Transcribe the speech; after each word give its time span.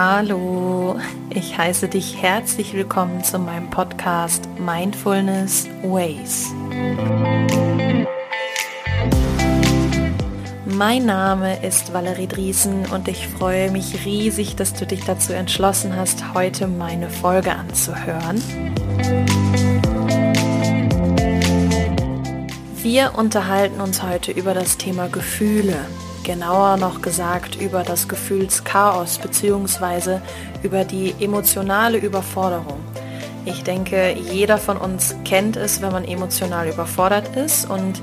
Hallo, 0.00 0.94
ich 1.28 1.58
heiße 1.58 1.88
dich 1.88 2.22
herzlich 2.22 2.72
willkommen 2.72 3.24
zu 3.24 3.36
meinem 3.40 3.68
Podcast 3.68 4.48
Mindfulness 4.56 5.66
Ways. 5.82 6.52
Mein 10.66 11.04
Name 11.04 11.60
ist 11.66 11.92
Valerie 11.92 12.28
Driesen 12.28 12.86
und 12.86 13.08
ich 13.08 13.26
freue 13.26 13.72
mich 13.72 14.04
riesig, 14.04 14.54
dass 14.54 14.72
du 14.72 14.86
dich 14.86 15.02
dazu 15.04 15.32
entschlossen 15.32 15.96
hast, 15.96 16.32
heute 16.32 16.68
meine 16.68 17.10
Folge 17.10 17.50
anzuhören. 17.50 18.40
Wir 22.82 23.14
unterhalten 23.16 23.80
uns 23.80 24.00
heute 24.04 24.30
über 24.30 24.54
das 24.54 24.76
Thema 24.76 25.08
Gefühle 25.08 25.74
genauer 26.28 26.76
noch 26.76 27.00
gesagt 27.00 27.56
über 27.56 27.82
das 27.82 28.06
Gefühlschaos 28.06 29.16
bzw. 29.16 30.18
über 30.62 30.84
die 30.84 31.14
emotionale 31.20 31.96
Überforderung. 31.96 32.80
Ich 33.46 33.64
denke, 33.64 34.12
jeder 34.12 34.58
von 34.58 34.76
uns 34.76 35.16
kennt 35.24 35.56
es, 35.56 35.80
wenn 35.80 35.90
man 35.90 36.04
emotional 36.04 36.68
überfordert 36.68 37.34
ist 37.34 37.70
und 37.70 38.02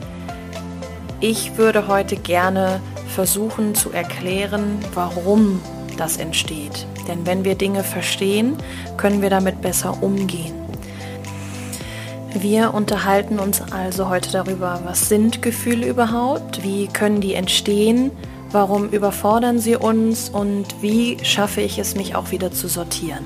ich 1.20 1.56
würde 1.58 1.88
heute 1.88 2.16
gerne 2.16 2.82
versuchen 3.14 3.76
zu 3.76 3.92
erklären, 3.92 4.80
warum 4.96 5.62
das 5.96 6.18
entsteht. 6.18 6.88
Denn 7.08 7.28
wenn 7.28 7.46
wir 7.46 7.54
Dinge 7.54 7.84
verstehen, 7.84 8.58
können 8.98 9.22
wir 9.22 9.30
damit 9.30 9.62
besser 9.62 10.02
umgehen. 10.02 10.65
Wir 12.38 12.74
unterhalten 12.74 13.40
uns 13.40 13.62
also 13.62 14.10
heute 14.10 14.30
darüber, 14.30 14.82
was 14.84 15.08
sind 15.08 15.42
Gefühle 15.42 15.88
überhaupt, 15.88 16.64
wie 16.64 16.88
können 16.88 17.22
die 17.22 17.34
entstehen, 17.34 18.12
warum 18.52 18.90
überfordern 18.90 19.60
sie 19.60 19.78
uns 19.78 20.28
und 20.30 20.66
wie 20.82 21.18
schaffe 21.24 21.62
ich 21.62 21.80
es, 21.80 21.96
mich 21.96 22.14
auch 22.14 22.32
wieder 22.32 22.52
zu 22.52 22.68
sortieren. 22.68 23.24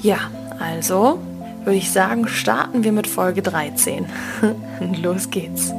Ja, 0.00 0.16
also 0.58 1.18
würde 1.64 1.76
ich 1.76 1.90
sagen, 1.90 2.28
starten 2.28 2.82
wir 2.82 2.92
mit 2.92 3.06
Folge 3.06 3.42
13. 3.42 4.06
Los 5.02 5.28
geht's. 5.28 5.70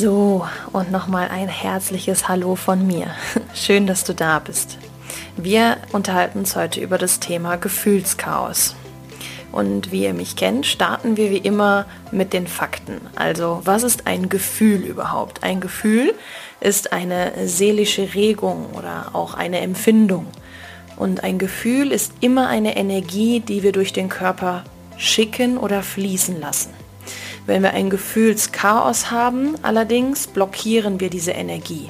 So, 0.00 0.46
und 0.72 0.90
nochmal 0.90 1.28
ein 1.28 1.48
herzliches 1.48 2.26
Hallo 2.26 2.56
von 2.56 2.86
mir. 2.86 3.08
Schön, 3.54 3.86
dass 3.86 4.02
du 4.02 4.14
da 4.14 4.38
bist. 4.38 4.78
Wir 5.36 5.76
unterhalten 5.92 6.38
uns 6.38 6.56
heute 6.56 6.80
über 6.80 6.96
das 6.96 7.20
Thema 7.20 7.56
Gefühlschaos. 7.56 8.76
Und 9.52 9.92
wie 9.92 10.04
ihr 10.04 10.14
mich 10.14 10.36
kennt, 10.36 10.64
starten 10.64 11.18
wir 11.18 11.30
wie 11.30 11.36
immer 11.36 11.84
mit 12.12 12.32
den 12.32 12.46
Fakten. 12.46 13.02
Also, 13.14 13.60
was 13.64 13.82
ist 13.82 14.06
ein 14.06 14.30
Gefühl 14.30 14.84
überhaupt? 14.84 15.42
Ein 15.42 15.60
Gefühl 15.60 16.14
ist 16.60 16.94
eine 16.94 17.32
seelische 17.46 18.14
Regung 18.14 18.70
oder 18.72 19.10
auch 19.12 19.34
eine 19.34 19.60
Empfindung. 19.60 20.28
Und 20.96 21.24
ein 21.24 21.38
Gefühl 21.38 21.92
ist 21.92 22.14
immer 22.22 22.48
eine 22.48 22.74
Energie, 22.78 23.40
die 23.40 23.62
wir 23.62 23.72
durch 23.72 23.92
den 23.92 24.08
Körper 24.08 24.64
schicken 24.96 25.58
oder 25.58 25.82
fließen 25.82 26.40
lassen. 26.40 26.79
Wenn 27.46 27.62
wir 27.62 27.72
ein 27.72 27.90
Gefühlschaos 27.90 29.10
haben, 29.10 29.54
allerdings 29.62 30.26
blockieren 30.26 31.00
wir 31.00 31.10
diese 31.10 31.32
Energie. 31.32 31.88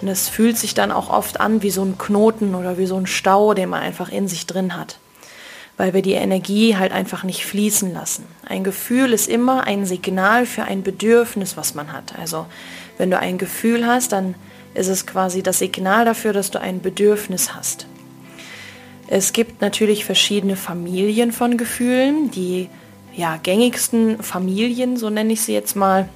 Und 0.00 0.08
es 0.08 0.28
fühlt 0.28 0.56
sich 0.58 0.74
dann 0.74 0.92
auch 0.92 1.10
oft 1.10 1.40
an 1.40 1.62
wie 1.62 1.70
so 1.70 1.82
ein 1.82 1.98
Knoten 1.98 2.54
oder 2.54 2.78
wie 2.78 2.86
so 2.86 2.96
ein 2.96 3.06
Stau, 3.06 3.54
den 3.54 3.70
man 3.70 3.80
einfach 3.80 4.10
in 4.10 4.28
sich 4.28 4.46
drin 4.46 4.76
hat. 4.76 4.98
Weil 5.76 5.94
wir 5.94 6.02
die 6.02 6.12
Energie 6.12 6.76
halt 6.76 6.92
einfach 6.92 7.24
nicht 7.24 7.44
fließen 7.44 7.92
lassen. 7.92 8.24
Ein 8.46 8.64
Gefühl 8.64 9.12
ist 9.12 9.28
immer 9.28 9.64
ein 9.64 9.86
Signal 9.86 10.46
für 10.46 10.64
ein 10.64 10.82
Bedürfnis, 10.82 11.56
was 11.56 11.74
man 11.74 11.92
hat. 11.92 12.14
Also 12.18 12.46
wenn 12.96 13.10
du 13.10 13.18
ein 13.18 13.38
Gefühl 13.38 13.86
hast, 13.86 14.12
dann 14.12 14.34
ist 14.74 14.88
es 14.88 15.06
quasi 15.06 15.42
das 15.42 15.58
Signal 15.58 16.04
dafür, 16.04 16.32
dass 16.32 16.50
du 16.50 16.60
ein 16.60 16.80
Bedürfnis 16.80 17.54
hast. 17.54 17.86
Es 19.08 19.32
gibt 19.32 19.62
natürlich 19.62 20.04
verschiedene 20.04 20.56
Familien 20.56 21.32
von 21.32 21.56
Gefühlen, 21.56 22.30
die 22.30 22.68
ja, 23.18 23.36
gängigsten 23.36 24.22
Familien, 24.22 24.96
so 24.96 25.10
nenne 25.10 25.32
ich 25.32 25.42
sie 25.42 25.52
jetzt 25.52 25.74
mal, 25.74 26.08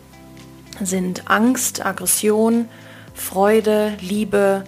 sind 0.81 1.29
Angst, 1.29 1.85
Aggression, 1.85 2.69
Freude, 3.13 3.95
Liebe, 4.01 4.63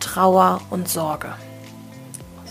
Trauer 0.00 0.62
und 0.70 0.88
Sorge. 0.88 1.32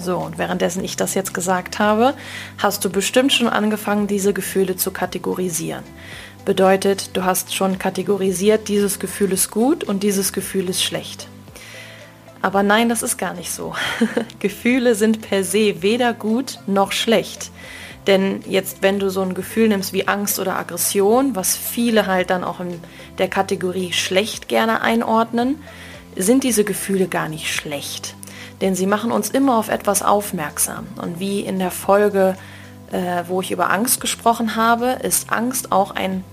So, 0.02 0.18
und 0.18 0.38
währenddessen 0.38 0.86
ich 0.86 0.96
das 0.96 1.16
jetzt 1.16 1.34
gesagt 1.34 1.80
habe, 1.80 2.14
hast 2.60 2.86
du 2.86 2.90
bestimmt 2.90 3.34
schon 3.34 3.50
angefangen, 3.50 4.08
diese 4.08 4.32
Gefühle 4.32 4.78
zu 4.78 4.92
kategorisieren. 4.92 5.84
Bedeutet, 6.46 7.10
du 7.18 7.26
hast 7.26 7.54
schon 7.54 7.78
kategorisiert, 7.78 8.70
dieses 8.70 9.00
Gefühl 9.00 9.34
ist 9.34 9.52
gut 9.52 9.84
und 9.84 10.04
dieses 10.04 10.32
Gefühl 10.32 10.70
ist 10.70 10.82
schlecht. 10.82 11.28
Aber 12.42 12.64
nein, 12.64 12.88
das 12.88 13.04
ist 13.04 13.18
gar 13.18 13.34
nicht 13.34 13.52
so. 13.52 13.76
Gefühle 14.40 14.96
sind 14.96 15.22
per 15.22 15.44
se 15.44 15.82
weder 15.82 16.14
gut 16.14 16.60
noch 16.68 16.94
schlecht. 16.94 17.52
Denn 18.08 18.42
jetzt, 18.48 18.82
wenn 18.82 19.00
du 19.00 19.10
so 19.10 19.22
ein 19.22 19.34
Gefühl 19.34 19.68
nimmst 19.68 19.94
wie 19.94 20.08
Angst 20.08 20.40
oder 20.40 20.58
Aggression, 20.58 21.36
was 21.36 21.56
viele 21.56 22.06
halt 22.06 22.30
dann 22.30 22.44
auch 22.44 22.60
in 22.60 22.80
der 23.18 23.28
Kategorie 23.28 23.94
schlecht 23.94 24.48
gerne 24.48 24.82
einordnen, 24.82 25.58
sind 26.16 26.44
diese 26.44 26.64
Gefühle 26.64 27.08
gar 27.08 27.30
nicht 27.30 27.54
schlecht. 27.54 28.16
Denn 28.62 28.76
sie 28.76 28.86
machen 28.86 29.12
uns 29.12 29.30
immer 29.30 29.58
auf 29.58 29.70
etwas 29.70 30.02
aufmerksam. 30.02 30.88
Und 31.02 31.20
wie 31.20 31.42
in 31.42 31.60
der 31.60 31.72
Folge, 31.72 32.36
äh, 32.92 33.24
wo 33.28 33.42
ich 33.42 33.52
über 33.52 33.72
Angst 33.72 34.00
gesprochen 34.00 34.56
habe, 34.56 34.98
ist 35.02 35.32
Angst 35.32 35.72
auch 35.72 35.92
ein 35.92 36.24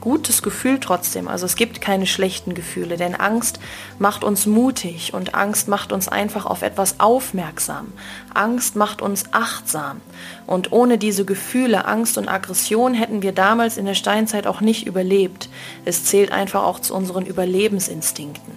gutes 0.00 0.42
Gefühl 0.42 0.80
trotzdem. 0.80 1.28
Also 1.28 1.46
es 1.46 1.56
gibt 1.56 1.80
keine 1.80 2.06
schlechten 2.06 2.54
Gefühle, 2.54 2.96
denn 2.96 3.14
Angst 3.14 3.60
macht 3.98 4.24
uns 4.24 4.46
mutig 4.46 5.14
und 5.14 5.34
Angst 5.34 5.68
macht 5.68 5.92
uns 5.92 6.08
einfach 6.08 6.46
auf 6.46 6.62
etwas 6.62 7.00
aufmerksam. 7.00 7.92
Angst 8.34 8.76
macht 8.76 9.02
uns 9.02 9.26
achtsam. 9.32 10.00
Und 10.46 10.72
ohne 10.72 10.98
diese 10.98 11.24
Gefühle, 11.24 11.84
Angst 11.84 12.18
und 12.18 12.28
Aggression 12.28 12.94
hätten 12.94 13.22
wir 13.22 13.32
damals 13.32 13.76
in 13.76 13.86
der 13.86 13.94
Steinzeit 13.94 14.46
auch 14.46 14.60
nicht 14.60 14.86
überlebt. 14.86 15.48
Es 15.84 16.04
zählt 16.04 16.32
einfach 16.32 16.62
auch 16.64 16.80
zu 16.80 16.94
unseren 16.94 17.26
Überlebensinstinkten. 17.26 18.54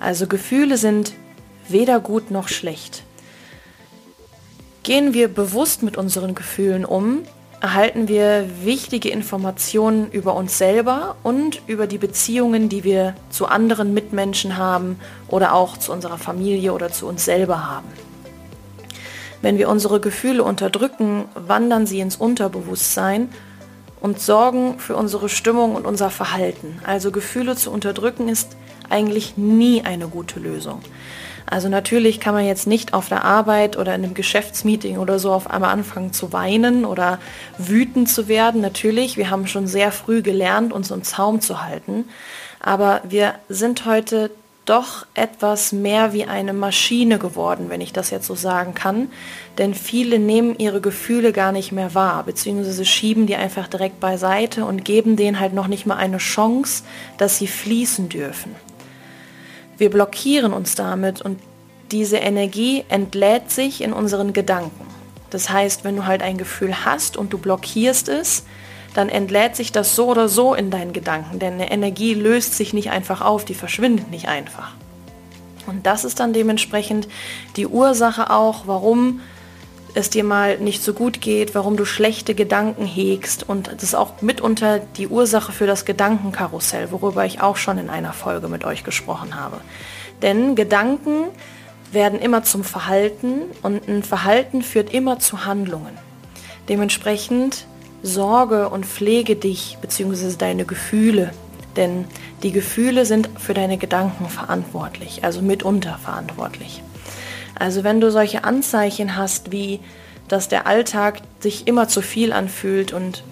Also 0.00 0.26
Gefühle 0.26 0.76
sind 0.76 1.12
weder 1.68 2.00
gut 2.00 2.30
noch 2.30 2.48
schlecht. 2.48 3.02
Gehen 4.82 5.12
wir 5.12 5.28
bewusst 5.28 5.82
mit 5.82 5.96
unseren 5.96 6.34
Gefühlen 6.34 6.84
um, 6.84 7.22
erhalten 7.60 8.08
wir 8.08 8.46
wichtige 8.64 9.08
Informationen 9.08 10.10
über 10.10 10.34
uns 10.34 10.58
selber 10.58 11.16
und 11.22 11.60
über 11.66 11.86
die 11.86 11.98
Beziehungen, 11.98 12.68
die 12.68 12.84
wir 12.84 13.14
zu 13.30 13.46
anderen 13.46 13.94
Mitmenschen 13.94 14.56
haben 14.56 14.98
oder 15.28 15.54
auch 15.54 15.76
zu 15.76 15.92
unserer 15.92 16.18
Familie 16.18 16.72
oder 16.72 16.90
zu 16.90 17.06
uns 17.06 17.24
selber 17.24 17.66
haben. 17.68 17.88
Wenn 19.42 19.58
wir 19.58 19.68
unsere 19.68 20.00
Gefühle 20.00 20.42
unterdrücken, 20.42 21.26
wandern 21.34 21.86
sie 21.86 22.00
ins 22.00 22.16
Unterbewusstsein 22.16 23.28
und 24.00 24.20
sorgen 24.20 24.78
für 24.78 24.96
unsere 24.96 25.28
Stimmung 25.28 25.74
und 25.74 25.86
unser 25.86 26.10
Verhalten. 26.10 26.80
Also 26.84 27.10
Gefühle 27.10 27.56
zu 27.56 27.70
unterdrücken 27.70 28.28
ist 28.28 28.56
eigentlich 28.88 29.36
nie 29.36 29.82
eine 29.82 30.08
gute 30.08 30.40
Lösung. 30.40 30.80
Also 31.50 31.68
natürlich 31.68 32.20
kann 32.20 32.34
man 32.34 32.44
jetzt 32.44 32.66
nicht 32.66 32.94
auf 32.94 33.08
der 33.08 33.24
Arbeit 33.24 33.76
oder 33.76 33.94
in 33.94 34.04
einem 34.04 34.14
Geschäftsmeeting 34.14 34.98
oder 34.98 35.18
so 35.18 35.32
auf 35.32 35.50
einmal 35.50 35.70
anfangen 35.70 36.12
zu 36.12 36.32
weinen 36.32 36.84
oder 36.84 37.18
wütend 37.56 38.08
zu 38.08 38.28
werden. 38.28 38.60
Natürlich, 38.60 39.16
wir 39.16 39.30
haben 39.30 39.46
schon 39.46 39.66
sehr 39.66 39.90
früh 39.90 40.22
gelernt, 40.22 40.72
uns 40.72 40.90
im 40.90 41.02
Zaum 41.02 41.40
zu 41.40 41.64
halten. 41.64 42.04
Aber 42.60 43.00
wir 43.08 43.34
sind 43.48 43.86
heute 43.86 44.30
doch 44.68 45.06
etwas 45.14 45.72
mehr 45.72 46.12
wie 46.12 46.24
eine 46.24 46.52
Maschine 46.52 47.18
geworden, 47.18 47.70
wenn 47.70 47.80
ich 47.80 47.94
das 47.94 48.10
jetzt 48.10 48.26
so 48.26 48.34
sagen 48.34 48.74
kann. 48.74 49.10
Denn 49.56 49.72
viele 49.72 50.18
nehmen 50.18 50.58
ihre 50.58 50.82
Gefühle 50.82 51.32
gar 51.32 51.52
nicht 51.52 51.72
mehr 51.72 51.94
wahr, 51.94 52.24
beziehungsweise 52.24 52.84
schieben 52.84 53.26
die 53.26 53.36
einfach 53.36 53.68
direkt 53.68 54.00
beiseite 54.00 54.66
und 54.66 54.84
geben 54.84 55.16
denen 55.16 55.40
halt 55.40 55.54
noch 55.54 55.68
nicht 55.68 55.86
mal 55.86 55.96
eine 55.96 56.18
Chance, 56.18 56.84
dass 57.16 57.38
sie 57.38 57.46
fließen 57.46 58.10
dürfen. 58.10 58.54
Wir 59.78 59.90
blockieren 59.90 60.52
uns 60.52 60.74
damit 60.74 61.22
und 61.22 61.38
diese 61.90 62.18
Energie 62.18 62.84
entlädt 62.88 63.50
sich 63.50 63.80
in 63.80 63.92
unseren 63.92 64.32
Gedanken. 64.32 64.86
Das 65.30 65.50
heißt, 65.50 65.84
wenn 65.84 65.96
du 65.96 66.06
halt 66.06 66.22
ein 66.22 66.36
Gefühl 66.36 66.84
hast 66.84 67.16
und 67.16 67.32
du 67.32 67.38
blockierst 67.38 68.08
es, 68.08 68.44
dann 68.94 69.08
entlädt 69.08 69.54
sich 69.54 69.70
das 69.70 69.94
so 69.94 70.08
oder 70.08 70.28
so 70.28 70.54
in 70.54 70.70
deinen 70.70 70.92
Gedanken, 70.92 71.38
denn 71.38 71.54
eine 71.54 71.70
Energie 71.70 72.14
löst 72.14 72.56
sich 72.56 72.72
nicht 72.72 72.90
einfach 72.90 73.20
auf, 73.20 73.44
die 73.44 73.54
verschwindet 73.54 74.10
nicht 74.10 74.28
einfach. 74.28 74.72
Und 75.66 75.86
das 75.86 76.04
ist 76.04 76.18
dann 76.18 76.32
dementsprechend 76.32 77.08
die 77.56 77.66
Ursache 77.66 78.30
auch, 78.30 78.66
warum 78.66 79.20
es 79.98 80.10
dir 80.10 80.24
mal 80.24 80.58
nicht 80.58 80.82
so 80.82 80.94
gut 80.94 81.20
geht, 81.20 81.54
warum 81.54 81.76
du 81.76 81.84
schlechte 81.84 82.34
Gedanken 82.34 82.86
hegst 82.86 83.48
und 83.48 83.66
das 83.66 83.82
ist 83.82 83.94
auch 83.94 84.22
mitunter 84.22 84.78
die 84.78 85.08
Ursache 85.08 85.52
für 85.52 85.66
das 85.66 85.84
Gedankenkarussell, 85.84 86.92
worüber 86.92 87.24
ich 87.24 87.40
auch 87.40 87.56
schon 87.56 87.78
in 87.78 87.90
einer 87.90 88.12
Folge 88.12 88.48
mit 88.48 88.64
euch 88.64 88.84
gesprochen 88.84 89.34
habe. 89.34 89.60
Denn 90.22 90.54
Gedanken 90.54 91.24
werden 91.90 92.20
immer 92.20 92.44
zum 92.44 92.64
Verhalten 92.64 93.42
und 93.62 93.88
ein 93.88 94.02
Verhalten 94.02 94.62
führt 94.62 94.94
immer 94.94 95.18
zu 95.18 95.44
Handlungen. 95.44 95.98
Dementsprechend 96.68 97.66
sorge 98.02 98.68
und 98.68 98.86
pflege 98.86 99.34
dich 99.34 99.78
bzw. 99.80 100.36
deine 100.38 100.64
Gefühle, 100.64 101.32
denn 101.76 102.04
die 102.42 102.52
Gefühle 102.52 103.04
sind 103.04 103.30
für 103.38 103.54
deine 103.54 103.78
Gedanken 103.78 104.28
verantwortlich, 104.28 105.24
also 105.24 105.42
mitunter 105.42 105.98
verantwortlich. 105.98 106.82
Also 107.54 107.84
wenn 107.84 108.00
du 108.00 108.10
solche 108.10 108.44
Anzeichen 108.44 109.16
hast, 109.16 109.52
wie 109.52 109.80
dass 110.28 110.48
der 110.48 110.66
Alltag 110.66 111.20
sich 111.40 111.66
immer 111.66 111.88
zu 111.88 112.02
viel 112.02 112.32
anfühlt 112.32 112.92
und 112.92 113.24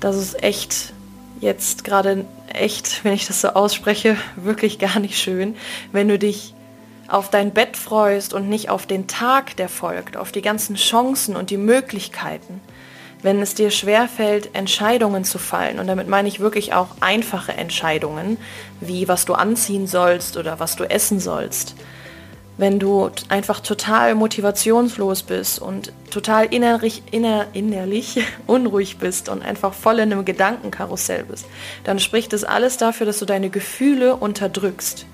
dass 0.00 0.16
es 0.16 0.34
echt 0.34 0.92
jetzt 1.40 1.84
gerade 1.84 2.24
echt, 2.48 3.04
wenn 3.04 3.12
ich 3.12 3.26
das 3.26 3.40
so 3.40 3.48
ausspreche, 3.48 4.16
wirklich 4.36 4.78
gar 4.78 4.98
nicht 4.98 5.18
schön, 5.18 5.56
wenn 5.92 6.08
du 6.08 6.18
dich 6.18 6.54
auf 7.08 7.30
dein 7.30 7.52
Bett 7.52 7.76
freust 7.76 8.34
und 8.34 8.48
nicht 8.48 8.68
auf 8.68 8.86
den 8.86 9.06
Tag, 9.06 9.56
der 9.56 9.68
folgt, 9.68 10.16
auf 10.16 10.32
die 10.32 10.42
ganzen 10.42 10.74
Chancen 10.74 11.36
und 11.36 11.50
die 11.50 11.56
Möglichkeiten. 11.56 12.60
Wenn 13.22 13.40
es 13.40 13.54
dir 13.54 13.70
schwerfällt, 13.70 14.54
Entscheidungen 14.54 15.24
zu 15.24 15.38
fallen, 15.38 15.78
und 15.78 15.86
damit 15.86 16.08
meine 16.08 16.28
ich 16.28 16.40
wirklich 16.40 16.74
auch 16.74 16.88
einfache 17.00 17.52
Entscheidungen, 17.52 18.38
wie 18.80 19.06
was 19.06 19.24
du 19.24 19.34
anziehen 19.34 19.86
sollst 19.86 20.36
oder 20.36 20.58
was 20.58 20.74
du 20.74 20.84
essen 20.84 21.20
sollst, 21.20 21.76
wenn 22.58 22.78
du 22.78 23.10
einfach 23.28 23.60
total 23.60 24.14
motivationslos 24.14 25.24
bist 25.24 25.60
und 25.60 25.92
total 26.10 26.46
innerlich, 26.46 27.02
inner, 27.10 27.46
innerlich 27.52 28.24
unruhig 28.46 28.98
bist 28.98 29.28
und 29.28 29.42
einfach 29.42 29.74
voll 29.74 29.98
in 29.98 30.12
einem 30.12 30.24
Gedankenkarussell 30.24 31.24
bist, 31.24 31.46
dann 31.84 31.98
spricht 31.98 32.32
es 32.32 32.44
alles 32.44 32.76
dafür, 32.78 33.06
dass 33.06 33.18
du 33.18 33.26
deine 33.26 33.50
Gefühle 33.50 34.16
unterdrückst, 34.16 35.06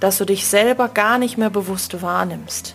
dass 0.00 0.18
du 0.18 0.24
dich 0.24 0.46
selber 0.46 0.88
gar 0.88 1.18
nicht 1.18 1.38
mehr 1.38 1.50
bewusst 1.50 2.02
wahrnimmst. 2.02 2.74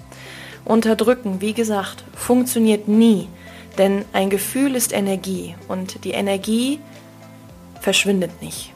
Unterdrücken, 0.64 1.42
wie 1.42 1.54
gesagt, 1.54 2.04
funktioniert 2.16 2.88
nie, 2.88 3.28
denn 3.78 4.06
ein 4.14 4.30
Gefühl 4.30 4.76
ist 4.76 4.94
Energie 4.94 5.56
und 5.68 6.06
die 6.06 6.12
Energie 6.12 6.80
verschwindet 7.82 8.42
nicht. 8.42 8.75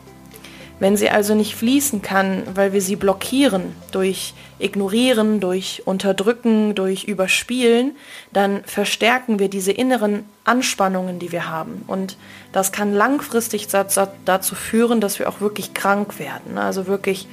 Wenn 0.80 0.96
sie 0.96 1.10
also 1.10 1.36
nicht 1.36 1.56
fließen 1.56 2.02
kann, 2.02 2.44
weil 2.56 2.72
wir 2.72 2.81
sie 2.81 2.96
blockieren 2.96 3.76
durch 3.92 4.34
Ignorieren, 4.60 5.40
durch 5.42 5.84
Unterdrücken, 5.86 6.74
durch 6.74 7.04
Überspielen, 7.04 7.96
dann 8.31 8.64
verstärken 8.64 9.40
wir 9.40 9.50
diese 9.50 9.74
inneren 9.74 10.24
Anspannungen, 10.46 11.20
die 11.20 11.31
wir 11.34 11.50
haben. 11.50 11.84
Und 11.88 12.18
das 12.54 12.72
kann 12.72 12.94
langfristig 12.94 13.68
dazu 13.68 14.56
führen, 14.56 15.02
dass 15.02 15.20
wir 15.20 15.28
auch 15.28 15.42
wirklich 15.42 15.74
krank 15.74 16.18
werden, 16.18 16.58
also 16.58 16.88
wirklich 16.88 17.28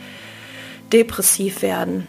depressiv 0.93 1.63
werden 1.63 2.07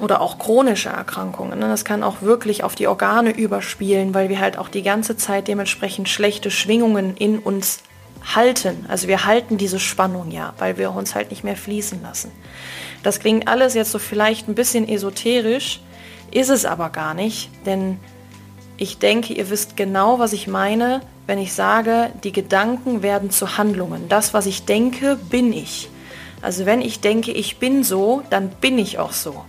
oder 0.00 0.20
auch 0.20 0.38
chronische 0.38 0.88
Erkrankungen. 0.88 1.60
Das 1.60 1.84
kann 1.84 2.02
auch 2.02 2.22
wirklich 2.22 2.64
auf 2.64 2.74
die 2.74 2.88
Organe 2.88 3.30
überspielen, 3.30 4.14
weil 4.14 4.28
wir 4.30 4.40
halt 4.40 4.58
auch 4.58 4.68
die 4.68 4.82
ganze 4.82 5.16
Zeit 5.16 5.48
dementsprechend 5.48 6.08
schlechte 6.08 6.50
Schwingungen 6.50 7.16
in 7.16 7.38
uns 7.38 7.82
halten. 8.34 8.86
Also 8.88 9.08
wir 9.08 9.24
halten 9.24 9.58
diese 9.58 9.78
Spannung 9.78 10.30
ja, 10.30 10.54
weil 10.58 10.78
wir 10.78 10.92
uns 10.92 11.14
halt 11.14 11.30
nicht 11.30 11.44
mehr 11.44 11.56
fließen 11.56 12.02
lassen. 12.02 12.30
Das 13.02 13.20
klingt 13.20 13.48
alles 13.48 13.74
jetzt 13.74 13.90
so 13.90 13.98
vielleicht 13.98 14.48
ein 14.48 14.54
bisschen 14.54 14.88
esoterisch, 14.88 15.80
ist 16.30 16.50
es 16.50 16.64
aber 16.64 16.90
gar 16.90 17.14
nicht, 17.14 17.50
denn 17.66 17.98
ich 18.76 18.98
denke, 18.98 19.34
ihr 19.34 19.50
wisst 19.50 19.76
genau, 19.76 20.18
was 20.18 20.32
ich 20.32 20.46
meine, 20.46 21.02
wenn 21.26 21.38
ich 21.38 21.52
sage, 21.52 22.10
die 22.24 22.32
Gedanken 22.32 23.02
werden 23.02 23.30
zu 23.30 23.56
Handlungen. 23.58 24.08
Das, 24.08 24.34
was 24.34 24.46
ich 24.46 24.64
denke, 24.64 25.16
bin 25.16 25.52
ich. 25.52 25.88
Also 26.40 26.66
wenn 26.66 26.80
ich 26.80 27.00
denke, 27.00 27.30
ich 27.32 27.58
bin 27.58 27.84
so, 27.84 28.22
dann 28.30 28.48
bin 28.48 28.78
ich 28.78 28.98
auch 28.98 29.12
so. 29.12 29.44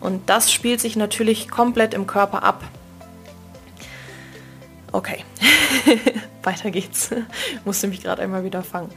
Und 0.00 0.28
das 0.28 0.52
spielt 0.52 0.80
sich 0.80 0.96
natürlich 0.96 1.48
komplett 1.48 1.94
im 1.94 2.06
Körper 2.06 2.42
ab. 2.42 2.64
Okay, 4.96 5.24
weiter 6.42 6.70
geht's. 6.70 7.10
Musste 7.66 7.86
mich 7.86 8.02
gerade 8.02 8.22
einmal 8.22 8.44
wieder 8.44 8.62
fangen. 8.62 8.90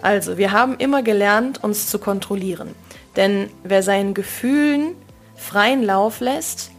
Also, 0.00 0.38
wir 0.38 0.50
haben 0.50 0.76
immer 0.78 1.02
gelernt, 1.02 1.62
uns 1.62 1.88
zu 1.88 1.98
kontrollieren. 1.98 2.74
Denn 3.16 3.50
wer 3.62 3.82
seinen 3.82 4.14
Gefühlen 4.14 4.94
freien 5.36 5.82
Lauf 5.82 6.20
lässt, 6.20 6.70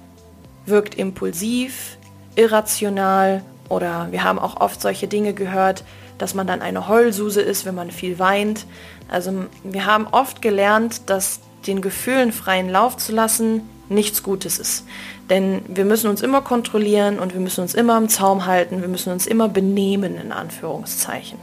wirkt 0.66 0.96
impulsiv, 0.96 1.98
irrational 2.36 3.44
oder 3.70 4.08
wir 4.10 4.24
haben 4.24 4.40
auch 4.40 4.60
oft 4.60 4.81
solche 4.81 5.08
Dinge 5.08 5.36
gehört, 5.36 5.84
dass 6.18 6.34
man 6.34 6.48
dann 6.48 6.64
eine 6.64 6.88
Heulsuse 6.88 7.42
ist, 7.42 7.66
wenn 7.66 7.76
man 7.76 7.92
viel 7.92 8.18
weint. 8.18 8.66
Also 9.08 9.46
wir 9.64 9.86
haben 9.86 10.08
oft 10.08 10.42
gelernt, 10.42 11.12
dass 11.12 11.42
den 11.68 11.84
Gefühlen 11.84 12.31
freien 12.31 12.69
Lauf 12.69 12.98
zu 12.98 13.12
lassen 13.12 13.69
nichts 13.89 14.24
Gutes 14.24 14.57
ist. 14.57 14.85
Denn 15.30 15.62
wir 15.68 15.85
müssen 15.85 16.09
uns 16.09 16.21
immer 16.21 16.41
kontrollieren 16.41 17.19
und 17.19 17.33
wir 17.33 17.41
müssen 17.41 17.62
uns 17.62 17.74
immer 17.74 17.97
im 17.97 18.09
Zaum 18.09 18.45
halten, 18.45 18.81
wir 18.81 18.88
müssen 18.88 19.12
uns 19.12 19.27
immer 19.27 19.50
benehmen, 19.50 20.15
in 20.18 20.31
Anführungszeichen. 20.31 21.38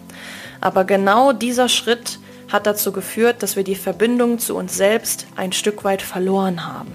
Aber 0.60 0.84
genau 0.84 1.32
dieser 1.32 1.68
Schritt 1.68 2.18
hat 2.48 2.66
dazu 2.66 2.92
geführt, 2.92 3.42
dass 3.42 3.56
wir 3.56 3.64
die 3.64 3.76
Verbindung 3.76 4.38
zu 4.38 4.56
uns 4.56 4.76
selbst 4.76 5.26
ein 5.36 5.52
Stück 5.52 5.84
weit 5.84 6.02
verloren 6.02 6.66
haben. 6.66 6.92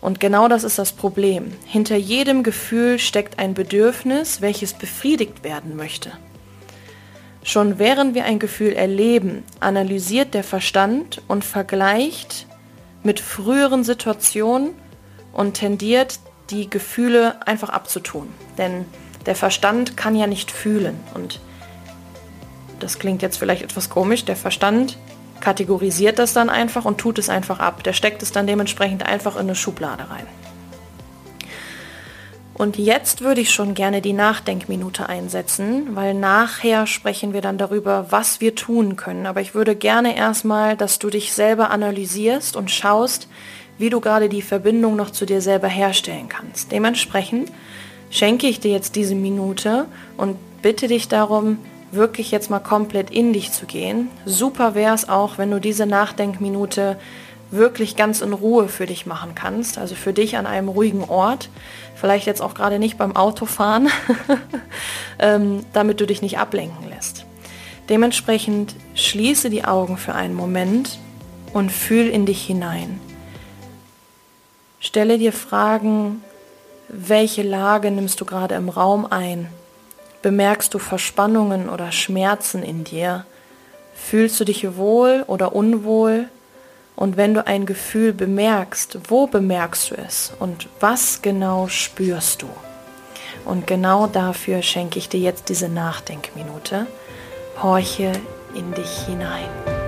Und 0.00 0.20
genau 0.20 0.48
das 0.48 0.64
ist 0.64 0.78
das 0.78 0.92
Problem. 0.92 1.52
Hinter 1.64 1.96
jedem 1.96 2.42
Gefühl 2.42 2.98
steckt 2.98 3.38
ein 3.38 3.54
Bedürfnis, 3.54 4.40
welches 4.40 4.72
befriedigt 4.72 5.42
werden 5.42 5.76
möchte. 5.76 6.12
Schon 7.42 7.78
während 7.78 8.14
wir 8.14 8.24
ein 8.24 8.38
Gefühl 8.38 8.72
erleben, 8.72 9.42
analysiert 9.60 10.34
der 10.34 10.44
Verstand 10.44 11.22
und 11.28 11.44
vergleicht 11.44 12.47
mit 13.02 13.20
früheren 13.20 13.84
Situationen 13.84 14.70
und 15.32 15.54
tendiert, 15.54 16.18
die 16.50 16.68
Gefühle 16.68 17.46
einfach 17.46 17.68
abzutun. 17.68 18.28
Denn 18.56 18.86
der 19.26 19.36
Verstand 19.36 19.96
kann 19.96 20.14
ja 20.14 20.26
nicht 20.26 20.50
fühlen. 20.50 20.98
Und 21.14 21.40
das 22.80 22.98
klingt 22.98 23.22
jetzt 23.22 23.36
vielleicht 23.36 23.62
etwas 23.62 23.90
komisch. 23.90 24.24
Der 24.24 24.36
Verstand 24.36 24.98
kategorisiert 25.40 26.18
das 26.18 26.32
dann 26.32 26.50
einfach 26.50 26.84
und 26.84 26.98
tut 26.98 27.18
es 27.18 27.28
einfach 27.28 27.60
ab. 27.60 27.82
Der 27.84 27.92
steckt 27.92 28.22
es 28.22 28.32
dann 28.32 28.46
dementsprechend 28.46 29.04
einfach 29.04 29.34
in 29.36 29.42
eine 29.42 29.54
Schublade 29.54 30.10
rein. 30.10 30.26
Und 32.58 32.76
jetzt 32.76 33.20
würde 33.20 33.40
ich 33.40 33.52
schon 33.52 33.74
gerne 33.74 34.02
die 34.02 34.12
Nachdenkminute 34.12 35.08
einsetzen, 35.08 35.94
weil 35.94 36.12
nachher 36.12 36.88
sprechen 36.88 37.32
wir 37.32 37.40
dann 37.40 37.56
darüber, 37.56 38.06
was 38.10 38.40
wir 38.40 38.56
tun 38.56 38.96
können. 38.96 39.26
Aber 39.26 39.40
ich 39.40 39.54
würde 39.54 39.76
gerne 39.76 40.16
erstmal, 40.16 40.76
dass 40.76 40.98
du 40.98 41.08
dich 41.08 41.32
selber 41.32 41.70
analysierst 41.70 42.56
und 42.56 42.72
schaust, 42.72 43.28
wie 43.78 43.90
du 43.90 44.00
gerade 44.00 44.28
die 44.28 44.42
Verbindung 44.42 44.96
noch 44.96 45.10
zu 45.10 45.24
dir 45.24 45.40
selber 45.40 45.68
herstellen 45.68 46.28
kannst. 46.28 46.72
Dementsprechend 46.72 47.52
schenke 48.10 48.48
ich 48.48 48.58
dir 48.58 48.72
jetzt 48.72 48.96
diese 48.96 49.14
Minute 49.14 49.86
und 50.16 50.36
bitte 50.60 50.88
dich 50.88 51.06
darum, 51.06 51.58
wirklich 51.92 52.32
jetzt 52.32 52.50
mal 52.50 52.58
komplett 52.58 53.10
in 53.10 53.32
dich 53.32 53.52
zu 53.52 53.66
gehen. 53.66 54.10
Super 54.24 54.74
wäre 54.74 54.96
es 54.96 55.08
auch, 55.08 55.38
wenn 55.38 55.52
du 55.52 55.60
diese 55.60 55.86
Nachdenkminute 55.86 56.98
wirklich 57.50 57.96
ganz 57.96 58.20
in 58.20 58.32
Ruhe 58.32 58.68
für 58.68 58.86
dich 58.86 59.06
machen 59.06 59.34
kannst, 59.34 59.78
also 59.78 59.94
für 59.94 60.12
dich 60.12 60.36
an 60.36 60.46
einem 60.46 60.68
ruhigen 60.68 61.04
Ort, 61.04 61.48
vielleicht 61.94 62.26
jetzt 62.26 62.42
auch 62.42 62.54
gerade 62.54 62.78
nicht 62.78 62.98
beim 62.98 63.16
Autofahren, 63.16 63.88
ähm, 65.18 65.64
damit 65.72 66.00
du 66.00 66.06
dich 66.06 66.22
nicht 66.22 66.38
ablenken 66.38 66.88
lässt. 66.88 67.24
Dementsprechend 67.88 68.74
schließe 68.94 69.48
die 69.48 69.64
Augen 69.64 69.96
für 69.96 70.14
einen 70.14 70.34
Moment 70.34 70.98
und 71.52 71.72
fühl 71.72 72.08
in 72.08 72.26
dich 72.26 72.44
hinein. 72.44 73.00
Stelle 74.80 75.18
dir 75.18 75.32
Fragen, 75.32 76.22
welche 76.88 77.42
Lage 77.42 77.90
nimmst 77.90 78.20
du 78.20 78.24
gerade 78.24 78.54
im 78.54 78.68
Raum 78.68 79.06
ein? 79.06 79.48
Bemerkst 80.22 80.72
du 80.74 80.78
Verspannungen 80.78 81.68
oder 81.68 81.92
Schmerzen 81.92 82.62
in 82.62 82.84
dir? 82.84 83.24
Fühlst 83.94 84.38
du 84.38 84.44
dich 84.44 84.76
wohl 84.76 85.24
oder 85.26 85.54
unwohl? 85.54 86.28
Und 86.98 87.16
wenn 87.16 87.32
du 87.32 87.46
ein 87.46 87.64
Gefühl 87.64 88.12
bemerkst, 88.12 88.98
wo 89.08 89.28
bemerkst 89.28 89.92
du 89.92 89.94
es 89.94 90.32
und 90.40 90.68
was 90.80 91.22
genau 91.22 91.68
spürst 91.68 92.42
du? 92.42 92.48
Und 93.44 93.68
genau 93.68 94.08
dafür 94.08 94.62
schenke 94.62 94.98
ich 94.98 95.08
dir 95.08 95.20
jetzt 95.20 95.48
diese 95.48 95.68
Nachdenkminute. 95.68 96.88
Horche 97.62 98.10
in 98.52 98.74
dich 98.74 99.06
hinein. 99.06 99.87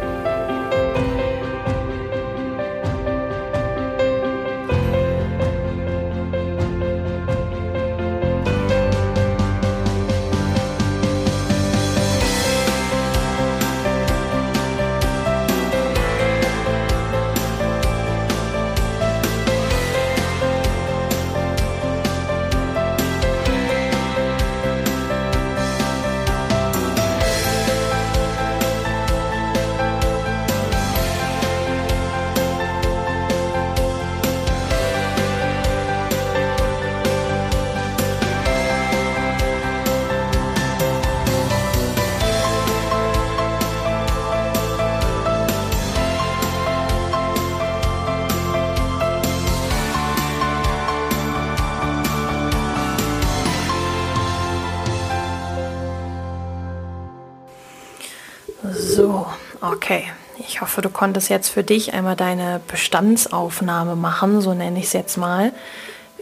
Okay. 59.71 60.05
Ich 60.39 60.61
hoffe, 60.61 60.81
du 60.81 60.89
konntest 60.89 61.29
jetzt 61.29 61.49
für 61.49 61.63
dich 61.63 61.93
einmal 61.93 62.17
deine 62.17 62.61
Bestandsaufnahme 62.67 63.95
machen, 63.95 64.41
so 64.41 64.55
nenne 64.55 64.79
ich 64.79 64.87
es 64.87 64.93
jetzt 64.95 65.17
mal, 65.17 65.53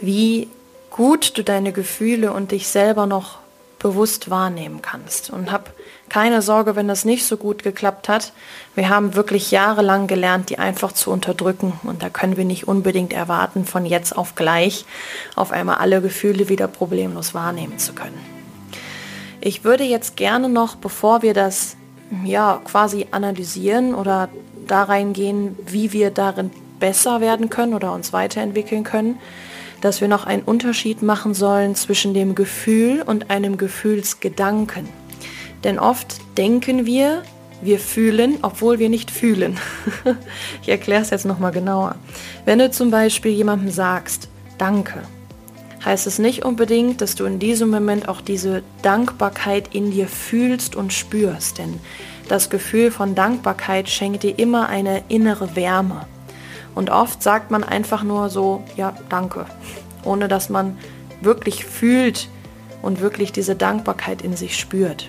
wie 0.01 0.49
gut 0.89 1.37
du 1.37 1.43
deine 1.43 1.71
Gefühle 1.71 2.33
und 2.33 2.51
dich 2.51 2.67
selber 2.67 3.05
noch 3.05 3.39
bewusst 3.79 4.29
wahrnehmen 4.29 4.81
kannst. 4.81 5.29
Und 5.29 5.51
hab 5.51 5.71
keine 6.09 6.41
Sorge, 6.41 6.75
wenn 6.75 6.87
das 6.87 7.05
nicht 7.05 7.25
so 7.25 7.37
gut 7.37 7.63
geklappt 7.63 8.09
hat. 8.09 8.33
Wir 8.75 8.89
haben 8.89 9.15
wirklich 9.15 9.51
jahrelang 9.51 10.07
gelernt, 10.07 10.49
die 10.49 10.59
einfach 10.59 10.91
zu 10.91 11.11
unterdrücken. 11.11 11.79
Und 11.83 12.03
da 12.03 12.09
können 12.09 12.35
wir 12.35 12.45
nicht 12.45 12.67
unbedingt 12.67 13.13
erwarten, 13.13 13.65
von 13.65 13.85
jetzt 13.85 14.17
auf 14.17 14.35
gleich 14.35 14.85
auf 15.35 15.51
einmal 15.51 15.77
alle 15.77 16.01
Gefühle 16.01 16.49
wieder 16.49 16.67
problemlos 16.67 17.33
wahrnehmen 17.33 17.79
zu 17.79 17.93
können. 17.93 18.19
Ich 19.39 19.63
würde 19.63 19.85
jetzt 19.85 20.17
gerne 20.17 20.49
noch, 20.49 20.75
bevor 20.75 21.21
wir 21.21 21.33
das 21.33 21.77
ja 22.23 22.61
quasi 22.63 23.07
analysieren 23.11 23.93
oder 23.95 24.29
da 24.67 24.83
reingehen, 24.83 25.55
wie 25.65 25.93
wir 25.93 26.11
darin 26.11 26.51
besser 26.79 27.21
werden 27.21 27.49
können 27.49 27.73
oder 27.73 27.93
uns 27.93 28.13
weiterentwickeln 28.13 28.83
können, 28.83 29.19
dass 29.81 30.01
wir 30.01 30.07
noch 30.07 30.25
einen 30.25 30.43
Unterschied 30.43 31.01
machen 31.01 31.33
sollen 31.33 31.75
zwischen 31.75 32.13
dem 32.13 32.35
Gefühl 32.35 33.01
und 33.05 33.29
einem 33.29 33.57
Gefühlsgedanken. 33.57 34.87
Denn 35.63 35.79
oft 35.79 36.17
denken 36.37 36.85
wir, 36.85 37.23
wir 37.61 37.79
fühlen, 37.79 38.37
obwohl 38.41 38.79
wir 38.79 38.89
nicht 38.89 39.11
fühlen. 39.11 39.57
ich 40.61 40.69
erkläre 40.69 41.01
es 41.01 41.09
jetzt 41.09 41.25
nochmal 41.25 41.51
genauer. 41.51 41.95
Wenn 42.45 42.59
du 42.59 42.71
zum 42.71 42.91
Beispiel 42.91 43.31
jemandem 43.31 43.69
sagst, 43.69 44.29
danke, 44.57 45.01
heißt 45.83 46.07
es 46.07 46.19
nicht 46.19 46.43
unbedingt, 46.45 47.01
dass 47.01 47.15
du 47.15 47.25
in 47.25 47.39
diesem 47.39 47.69
Moment 47.69 48.07
auch 48.09 48.21
diese 48.21 48.63
Dankbarkeit 48.81 49.73
in 49.73 49.91
dir 49.91 50.07
fühlst 50.07 50.75
und 50.75 50.93
spürst. 50.93 51.57
Denn 51.57 51.79
das 52.27 52.49
Gefühl 52.49 52.91
von 52.91 53.15
Dankbarkeit 53.15 53.89
schenkt 53.89 54.23
dir 54.23 54.37
immer 54.37 54.69
eine 54.69 55.03
innere 55.07 55.55
Wärme. 55.55 56.05
Und 56.75 56.89
oft 56.89 57.23
sagt 57.23 57.51
man 57.51 57.63
einfach 57.63 58.03
nur 58.03 58.29
so, 58.29 58.63
ja, 58.77 58.95
danke, 59.09 59.45
ohne 60.03 60.27
dass 60.27 60.49
man 60.49 60.77
wirklich 61.21 61.65
fühlt 61.65 62.29
und 62.81 63.01
wirklich 63.01 63.31
diese 63.31 63.55
Dankbarkeit 63.55 64.21
in 64.21 64.35
sich 64.35 64.57
spürt. 64.57 65.07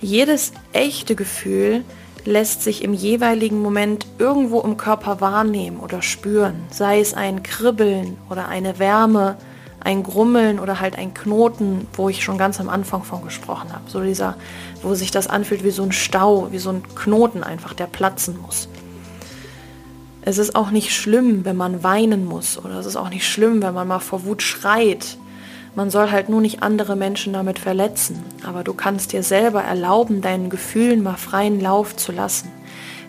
Jedes 0.00 0.52
echte 0.72 1.16
Gefühl 1.16 1.84
lässt 2.28 2.62
sich 2.62 2.84
im 2.84 2.92
jeweiligen 2.92 3.60
Moment 3.60 4.06
irgendwo 4.18 4.60
im 4.60 4.76
Körper 4.76 5.20
wahrnehmen 5.20 5.80
oder 5.80 6.02
spüren, 6.02 6.62
sei 6.70 7.00
es 7.00 7.14
ein 7.14 7.42
Kribbeln 7.42 8.18
oder 8.28 8.48
eine 8.48 8.78
Wärme, 8.78 9.36
ein 9.80 10.02
Grummeln 10.02 10.60
oder 10.60 10.80
halt 10.80 10.98
ein 10.98 11.14
Knoten, 11.14 11.86
wo 11.94 12.08
ich 12.08 12.22
schon 12.22 12.36
ganz 12.36 12.60
am 12.60 12.68
Anfang 12.68 13.02
von 13.02 13.22
gesprochen 13.24 13.72
habe. 13.72 13.84
So 13.88 14.02
dieser, 14.02 14.36
wo 14.82 14.94
sich 14.94 15.10
das 15.10 15.26
anfühlt 15.26 15.64
wie 15.64 15.70
so 15.70 15.82
ein 15.82 15.92
Stau, 15.92 16.48
wie 16.52 16.58
so 16.58 16.70
ein 16.70 16.82
Knoten 16.94 17.42
einfach, 17.42 17.72
der 17.72 17.86
platzen 17.86 18.38
muss. 18.42 18.68
Es 20.20 20.36
ist 20.36 20.54
auch 20.54 20.70
nicht 20.70 20.94
schlimm, 20.94 21.46
wenn 21.46 21.56
man 21.56 21.82
weinen 21.82 22.26
muss 22.26 22.58
oder 22.62 22.78
es 22.78 22.86
ist 22.86 22.96
auch 22.96 23.08
nicht 23.08 23.26
schlimm, 23.26 23.62
wenn 23.62 23.72
man 23.72 23.88
mal 23.88 24.00
vor 24.00 24.24
Wut 24.24 24.42
schreit. 24.42 25.16
Man 25.74 25.90
soll 25.90 26.10
halt 26.10 26.28
nur 26.28 26.40
nicht 26.40 26.62
andere 26.62 26.96
Menschen 26.96 27.32
damit 27.32 27.58
verletzen, 27.58 28.22
aber 28.44 28.64
du 28.64 28.74
kannst 28.74 29.12
dir 29.12 29.22
selber 29.22 29.62
erlauben, 29.62 30.20
deinen 30.20 30.50
Gefühlen 30.50 31.02
mal 31.02 31.16
freien 31.16 31.60
Lauf 31.60 31.96
zu 31.96 32.12
lassen. 32.12 32.50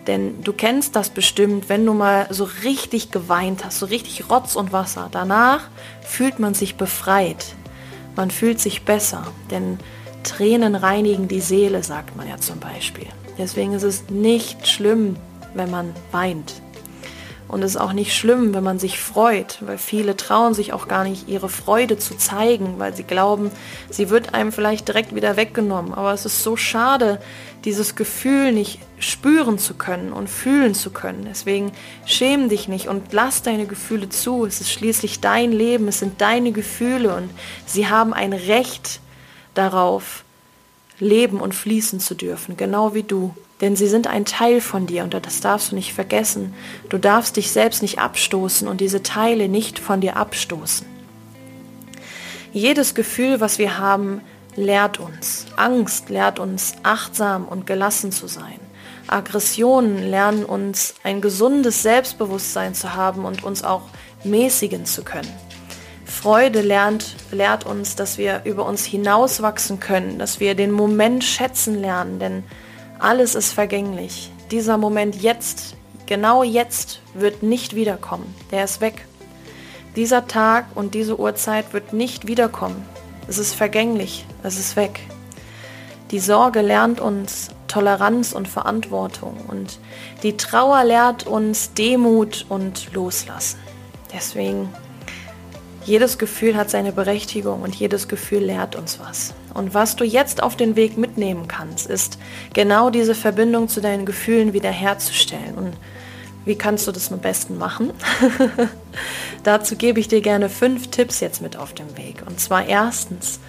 Denn 0.06 0.42
du 0.42 0.52
kennst 0.52 0.96
das 0.96 1.10
bestimmt, 1.10 1.68
wenn 1.68 1.84
du 1.84 1.92
mal 1.92 2.26
so 2.30 2.48
richtig 2.64 3.10
geweint 3.10 3.64
hast, 3.64 3.78
so 3.78 3.86
richtig 3.86 4.30
Rotz 4.30 4.56
und 4.56 4.72
Wasser. 4.72 5.08
Danach 5.10 5.68
fühlt 6.02 6.38
man 6.38 6.54
sich 6.54 6.76
befreit. 6.76 7.54
Man 8.16 8.30
fühlt 8.30 8.60
sich 8.60 8.84
besser, 8.84 9.26
denn 9.50 9.78
Tränen 10.22 10.74
reinigen 10.74 11.28
die 11.28 11.40
Seele, 11.40 11.82
sagt 11.82 12.16
man 12.16 12.28
ja 12.28 12.38
zum 12.38 12.60
Beispiel. 12.60 13.06
Deswegen 13.38 13.72
ist 13.72 13.82
es 13.82 14.10
nicht 14.10 14.66
schlimm, 14.66 15.16
wenn 15.54 15.70
man 15.70 15.94
weint. 16.12 16.60
Und 17.50 17.62
es 17.64 17.72
ist 17.72 17.80
auch 17.80 17.92
nicht 17.92 18.14
schlimm, 18.14 18.54
wenn 18.54 18.62
man 18.62 18.78
sich 18.78 19.00
freut, 19.00 19.58
weil 19.62 19.76
viele 19.76 20.16
trauen 20.16 20.54
sich 20.54 20.72
auch 20.72 20.86
gar 20.86 21.02
nicht, 21.02 21.28
ihre 21.28 21.48
Freude 21.48 21.98
zu 21.98 22.16
zeigen, 22.16 22.78
weil 22.78 22.94
sie 22.94 23.02
glauben, 23.02 23.50
sie 23.90 24.08
wird 24.08 24.34
einem 24.34 24.52
vielleicht 24.52 24.86
direkt 24.86 25.16
wieder 25.16 25.36
weggenommen. 25.36 25.92
Aber 25.92 26.12
es 26.12 26.24
ist 26.24 26.44
so 26.44 26.56
schade, 26.56 27.20
dieses 27.64 27.96
Gefühl 27.96 28.52
nicht 28.52 28.78
spüren 29.00 29.58
zu 29.58 29.74
können 29.74 30.12
und 30.12 30.30
fühlen 30.30 30.74
zu 30.74 30.90
können. 30.90 31.26
Deswegen 31.28 31.72
schäm 32.06 32.48
dich 32.48 32.68
nicht 32.68 32.86
und 32.86 33.12
lass 33.12 33.42
deine 33.42 33.66
Gefühle 33.66 34.08
zu. 34.08 34.46
Es 34.46 34.60
ist 34.60 34.70
schließlich 34.70 35.18
dein 35.18 35.50
Leben, 35.50 35.88
es 35.88 35.98
sind 35.98 36.20
deine 36.20 36.52
Gefühle 36.52 37.16
und 37.16 37.30
sie 37.66 37.88
haben 37.88 38.14
ein 38.14 38.32
Recht 38.32 39.00
darauf, 39.54 40.24
leben 41.00 41.40
und 41.40 41.54
fließen 41.54 41.98
zu 41.98 42.14
dürfen, 42.14 42.56
genau 42.56 42.94
wie 42.94 43.02
du 43.02 43.34
denn 43.60 43.76
sie 43.76 43.88
sind 43.88 44.06
ein 44.06 44.24
Teil 44.24 44.60
von 44.60 44.86
dir 44.86 45.04
und 45.04 45.14
das 45.14 45.40
darfst 45.40 45.72
du 45.72 45.74
nicht 45.74 45.92
vergessen. 45.92 46.54
Du 46.88 46.98
darfst 46.98 47.36
dich 47.36 47.50
selbst 47.50 47.82
nicht 47.82 47.98
abstoßen 47.98 48.66
und 48.66 48.80
diese 48.80 49.02
Teile 49.02 49.48
nicht 49.48 49.78
von 49.78 50.00
dir 50.00 50.16
abstoßen. 50.16 50.86
Jedes 52.52 52.94
Gefühl, 52.94 53.40
was 53.40 53.58
wir 53.58 53.78
haben, 53.78 54.22
lehrt 54.56 54.98
uns. 54.98 55.46
Angst 55.56 56.08
lehrt 56.08 56.38
uns, 56.38 56.74
achtsam 56.82 57.46
und 57.46 57.66
gelassen 57.66 58.12
zu 58.12 58.26
sein. 58.26 58.58
Aggressionen 59.06 60.08
lernen 60.08 60.44
uns, 60.44 60.94
ein 61.02 61.20
gesundes 61.20 61.82
Selbstbewusstsein 61.82 62.74
zu 62.74 62.94
haben 62.94 63.24
und 63.24 63.44
uns 63.44 63.64
auch 63.64 63.82
mäßigen 64.24 64.86
zu 64.86 65.02
können. 65.02 65.32
Freude 66.04 66.60
lernt, 66.60 67.16
lehrt 67.30 67.64
uns, 67.64 67.96
dass 67.96 68.18
wir 68.18 68.42
über 68.44 68.66
uns 68.66 68.84
hinauswachsen 68.84 69.80
können, 69.80 70.18
dass 70.18 70.40
wir 70.40 70.54
den 70.54 70.70
Moment 70.70 71.24
schätzen 71.24 71.80
lernen, 71.80 72.18
denn 72.18 72.44
alles 73.00 73.34
ist 73.34 73.52
vergänglich. 73.52 74.30
Dieser 74.50 74.78
Moment 74.78 75.16
jetzt, 75.16 75.76
genau 76.06 76.42
jetzt, 76.42 77.00
wird 77.14 77.42
nicht 77.42 77.74
wiederkommen. 77.74 78.34
Der 78.50 78.64
ist 78.64 78.80
weg. 78.80 79.06
Dieser 79.96 80.26
Tag 80.26 80.66
und 80.74 80.94
diese 80.94 81.18
Uhrzeit 81.18 81.72
wird 81.72 81.92
nicht 81.92 82.26
wiederkommen. 82.26 82.84
Es 83.26 83.38
ist 83.38 83.54
vergänglich. 83.54 84.24
Es 84.42 84.58
ist 84.58 84.76
weg. 84.76 85.00
Die 86.10 86.20
Sorge 86.20 86.60
lernt 86.60 87.00
uns 87.00 87.48
Toleranz 87.68 88.32
und 88.32 88.48
Verantwortung 88.48 89.36
und 89.46 89.78
die 90.22 90.36
Trauer 90.36 90.84
lehrt 90.84 91.26
uns 91.26 91.72
Demut 91.72 92.46
und 92.48 92.92
Loslassen. 92.92 93.60
Deswegen 94.12 94.68
jedes 95.84 96.18
Gefühl 96.18 96.56
hat 96.56 96.68
seine 96.68 96.92
Berechtigung 96.92 97.62
und 97.62 97.74
jedes 97.74 98.08
Gefühl 98.08 98.44
lehrt 98.44 98.74
uns 98.74 98.98
was. 98.98 99.34
Und 99.54 99.74
was 99.74 99.96
du 99.96 100.04
jetzt 100.04 100.42
auf 100.42 100.56
den 100.56 100.76
Weg 100.76 100.96
mitnehmen 100.96 101.48
kannst, 101.48 101.86
ist 101.88 102.18
genau 102.52 102.90
diese 102.90 103.14
Verbindung 103.14 103.68
zu 103.68 103.80
deinen 103.80 104.06
Gefühlen 104.06 104.52
wiederherzustellen. 104.52 105.54
Und 105.56 105.72
wie 106.44 106.56
kannst 106.56 106.86
du 106.86 106.92
das 106.92 107.12
am 107.12 107.18
besten 107.18 107.58
machen? 107.58 107.92
Dazu 109.42 109.76
gebe 109.76 110.00
ich 110.00 110.08
dir 110.08 110.20
gerne 110.20 110.48
fünf 110.48 110.88
Tipps 110.88 111.20
jetzt 111.20 111.42
mit 111.42 111.56
auf 111.56 111.74
den 111.74 111.96
Weg. 111.96 112.22
Und 112.26 112.40
zwar 112.40 112.66
erstens, 112.66 113.40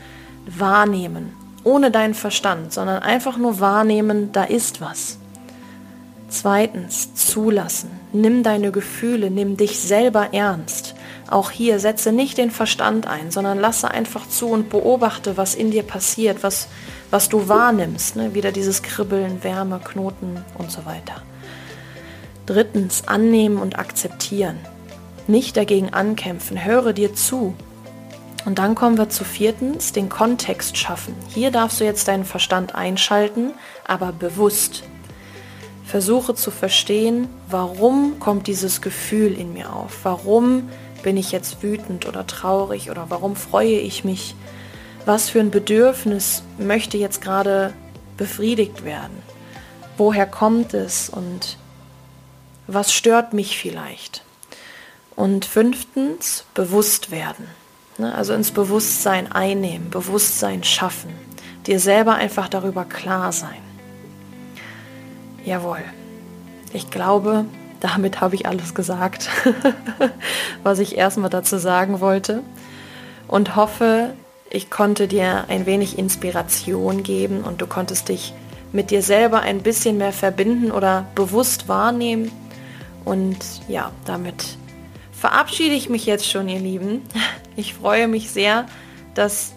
wahrnehmen. 0.45 1.33
Ohne 1.63 1.91
deinen 1.91 2.15
Verstand, 2.15 2.73
sondern 2.73 3.03
einfach 3.03 3.37
nur 3.37 3.59
wahrnehmen, 3.59 4.31
da 4.31 4.43
ist 4.43 4.81
was. 4.81 5.17
Zweitens, 6.27 7.13
zulassen. 7.13 7.91
Nimm 8.13 8.41
deine 8.41 8.71
Gefühle, 8.71 9.29
nimm 9.29 9.57
dich 9.57 9.79
selber 9.79 10.33
ernst. 10.33 10.95
Auch 11.31 11.49
hier 11.49 11.79
setze 11.79 12.11
nicht 12.11 12.37
den 12.37 12.51
Verstand 12.51 13.07
ein, 13.07 13.31
sondern 13.31 13.57
lasse 13.57 13.89
einfach 13.89 14.27
zu 14.27 14.49
und 14.49 14.69
beobachte, 14.69 15.37
was 15.37 15.55
in 15.55 15.71
dir 15.71 15.83
passiert, 15.83 16.43
was, 16.43 16.67
was 17.09 17.29
du 17.29 17.47
wahrnimmst. 17.47 18.17
Ne? 18.17 18.33
Wieder 18.33 18.51
dieses 18.51 18.83
Kribbeln, 18.83 19.41
Wärme, 19.41 19.79
Knoten 19.79 20.43
und 20.57 20.69
so 20.69 20.85
weiter. 20.85 21.21
Drittens, 22.45 23.07
annehmen 23.07 23.59
und 23.59 23.79
akzeptieren. 23.79 24.57
Nicht 25.27 25.55
dagegen 25.55 25.93
ankämpfen, 25.93 26.65
höre 26.65 26.91
dir 26.91 27.15
zu. 27.15 27.55
Und 28.43 28.59
dann 28.59 28.75
kommen 28.75 28.97
wir 28.97 29.07
zu 29.07 29.23
viertens, 29.23 29.93
den 29.93 30.09
Kontext 30.09 30.77
schaffen. 30.77 31.15
Hier 31.29 31.49
darfst 31.49 31.79
du 31.79 31.85
jetzt 31.85 32.09
deinen 32.09 32.25
Verstand 32.25 32.75
einschalten, 32.75 33.53
aber 33.87 34.11
bewusst. 34.11 34.83
Versuche 35.85 36.35
zu 36.35 36.51
verstehen, 36.51 37.29
warum 37.49 38.19
kommt 38.19 38.47
dieses 38.47 38.81
Gefühl 38.81 39.31
in 39.31 39.53
mir 39.53 39.73
auf? 39.73 39.99
Warum 40.03 40.69
bin 41.03 41.17
ich 41.17 41.31
jetzt 41.31 41.63
wütend 41.63 42.07
oder 42.07 42.27
traurig 42.27 42.89
oder 42.91 43.09
warum 43.09 43.35
freue 43.35 43.79
ich 43.79 44.03
mich? 44.03 44.35
Was 45.05 45.29
für 45.29 45.39
ein 45.39 45.51
Bedürfnis 45.51 46.43
möchte 46.57 46.97
jetzt 46.97 47.21
gerade 47.21 47.73
befriedigt 48.17 48.83
werden? 48.83 49.21
Woher 49.97 50.27
kommt 50.27 50.73
es 50.73 51.09
und 51.09 51.57
was 52.67 52.93
stört 52.93 53.33
mich 53.33 53.57
vielleicht? 53.57 54.23
Und 55.15 55.45
fünftens, 55.45 56.45
bewusst 56.53 57.11
werden. 57.11 57.47
Ne, 57.97 58.15
also 58.15 58.33
ins 58.33 58.51
Bewusstsein 58.51 59.31
einnehmen, 59.31 59.89
Bewusstsein 59.89 60.63
schaffen, 60.63 61.13
dir 61.67 61.79
selber 61.79 62.15
einfach 62.15 62.47
darüber 62.47 62.85
klar 62.85 63.31
sein. 63.31 63.61
Jawohl. 65.43 65.83
Ich 66.73 66.89
glaube, 66.89 67.45
damit 67.81 68.21
habe 68.21 68.35
ich 68.35 68.45
alles 68.45 68.73
gesagt, 68.73 69.29
was 70.63 70.79
ich 70.79 70.97
erstmal 70.97 71.29
dazu 71.29 71.57
sagen 71.57 71.99
wollte. 71.99 72.43
Und 73.27 73.55
hoffe, 73.55 74.13
ich 74.49 74.69
konnte 74.69 75.07
dir 75.07 75.45
ein 75.49 75.65
wenig 75.65 75.97
Inspiration 75.97 77.03
geben 77.03 77.41
und 77.41 77.61
du 77.61 77.67
konntest 77.67 78.09
dich 78.09 78.33
mit 78.71 78.91
dir 78.91 79.01
selber 79.01 79.41
ein 79.41 79.63
bisschen 79.63 79.97
mehr 79.97 80.13
verbinden 80.13 80.71
oder 80.71 81.07
bewusst 81.15 81.67
wahrnehmen. 81.67 82.31
Und 83.03 83.37
ja, 83.67 83.91
damit 84.05 84.57
verabschiede 85.11 85.75
ich 85.75 85.89
mich 85.89 86.05
jetzt 86.05 86.29
schon, 86.29 86.47
ihr 86.47 86.59
Lieben. 86.59 87.01
Ich 87.55 87.73
freue 87.73 88.07
mich 88.07 88.31
sehr, 88.31 88.65
dass 89.13 89.53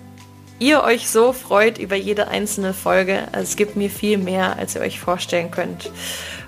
ihr 0.58 0.82
euch 0.82 1.08
so 1.08 1.32
freut 1.32 1.78
über 1.78 1.96
jede 1.96 2.28
einzelne 2.28 2.74
Folge. 2.74 3.28
Also 3.32 3.42
es 3.44 3.56
gibt 3.56 3.76
mir 3.76 3.90
viel 3.90 4.18
mehr, 4.18 4.56
als 4.58 4.74
ihr 4.74 4.80
euch 4.80 5.00
vorstellen 5.00 5.50
könnt. 5.50 5.90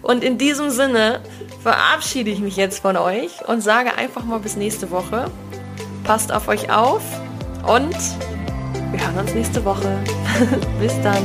Und 0.02 0.22
in 0.22 0.38
diesem 0.38 0.70
Sinne 0.70 1.20
verabschiede 1.62 2.30
ich 2.30 2.40
mich 2.40 2.56
jetzt 2.56 2.80
von 2.80 2.96
euch 2.96 3.46
und 3.46 3.60
sage 3.60 3.94
einfach 3.94 4.24
mal 4.24 4.38
bis 4.38 4.56
nächste 4.56 4.90
Woche. 4.90 5.30
Passt 6.04 6.32
auf 6.32 6.48
euch 6.48 6.70
auf 6.70 7.02
und 7.66 7.96
wir 8.92 9.00
hören 9.00 9.18
uns 9.18 9.34
nächste 9.34 9.64
Woche. 9.64 9.98
bis 10.80 10.94
dann. 11.02 11.24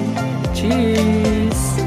Tschüss. 0.54 1.81